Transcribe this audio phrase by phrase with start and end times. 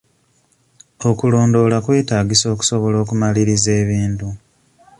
[1.09, 4.29] Okulondoola kwetaagisa okusobola okumaliriza ebintu.